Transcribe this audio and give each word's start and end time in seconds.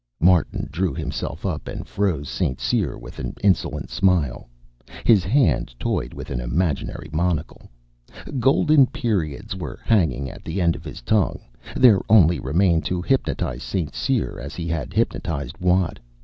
Martin 0.19 0.67
drew 0.71 0.95
himself 0.95 1.45
up 1.45 1.67
and 1.67 1.87
froze 1.87 2.27
St. 2.27 2.59
Cyr 2.59 2.97
with 2.97 3.19
an 3.19 3.35
insolent 3.43 3.91
smile. 3.91 4.49
His 5.03 5.23
hand 5.23 5.75
toyed 5.77 6.11
with 6.11 6.31
an 6.31 6.41
imaginary 6.41 7.07
monocle. 7.13 7.69
Golden 8.39 8.87
periods 8.87 9.55
were 9.55 9.79
hanging 9.85 10.27
at 10.27 10.43
the 10.43 10.59
end 10.59 10.75
of 10.75 10.83
his 10.85 11.03
tongue. 11.03 11.39
There 11.75 12.01
only 12.09 12.39
remained 12.39 12.83
to 12.85 13.03
hypnotize 13.03 13.61
St. 13.61 13.93
Cyr 13.93 14.39
as 14.41 14.55
he 14.55 14.67
had 14.67 14.91
hypnotized 14.91 15.59
Watt. 15.59 15.99